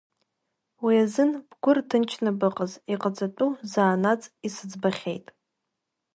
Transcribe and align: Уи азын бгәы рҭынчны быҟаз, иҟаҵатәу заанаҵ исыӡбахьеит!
Уи 0.83 0.95
азын 1.03 1.31
бгәы 1.49 1.71
рҭынчны 1.77 2.31
быҟаз, 2.39 2.73
иҟаҵатәу 2.93 3.49
заанаҵ 3.71 4.21
исыӡбахьеит! 4.47 5.25